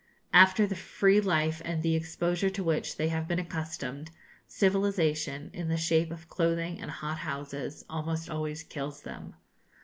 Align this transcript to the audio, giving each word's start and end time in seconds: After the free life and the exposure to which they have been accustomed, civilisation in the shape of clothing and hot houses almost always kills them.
After 0.33 0.65
the 0.65 0.73
free 0.73 1.21
life 1.21 1.61
and 1.63 1.83
the 1.83 1.93
exposure 1.95 2.49
to 2.49 2.63
which 2.63 2.97
they 2.97 3.09
have 3.09 3.27
been 3.27 3.37
accustomed, 3.37 4.09
civilisation 4.47 5.51
in 5.53 5.67
the 5.67 5.77
shape 5.77 6.09
of 6.11 6.27
clothing 6.27 6.81
and 6.81 6.89
hot 6.89 7.19
houses 7.19 7.85
almost 7.87 8.27
always 8.27 8.63
kills 8.63 9.03
them. 9.03 9.35